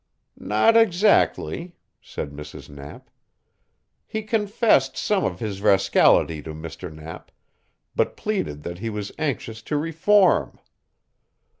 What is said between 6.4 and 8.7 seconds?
to Mr. Knapp, but pleaded